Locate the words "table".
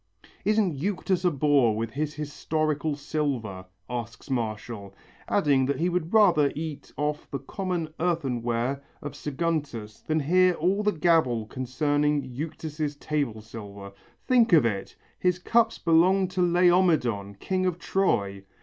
12.99-13.41